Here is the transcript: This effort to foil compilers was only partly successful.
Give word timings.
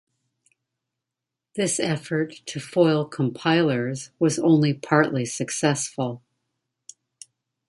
This 1.55 1.79
effort 1.79 2.33
to 2.47 2.59
foil 2.59 3.05
compilers 3.05 4.09
was 4.17 4.39
only 4.39 4.73
partly 4.73 5.25
successful. 5.25 6.23